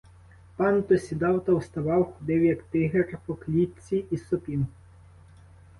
[0.57, 4.65] Пан то сідав, то вставав, ходив, як тигр по клітці, і сопів.